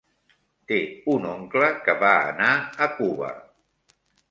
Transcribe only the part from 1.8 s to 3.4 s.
que va anar a Cuba.